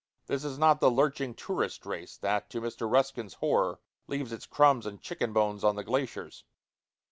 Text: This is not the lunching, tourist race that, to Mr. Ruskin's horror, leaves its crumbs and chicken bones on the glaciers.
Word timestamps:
This 0.25 0.43
is 0.43 0.57
not 0.57 0.79
the 0.79 0.89
lunching, 0.89 1.35
tourist 1.35 1.85
race 1.85 2.17
that, 2.17 2.49
to 2.49 2.59
Mr. 2.59 2.91
Ruskin's 2.91 3.35
horror, 3.35 3.79
leaves 4.07 4.31
its 4.33 4.47
crumbs 4.47 4.87
and 4.87 4.99
chicken 4.99 5.31
bones 5.31 5.63
on 5.63 5.75
the 5.75 5.83
glaciers. 5.83 6.43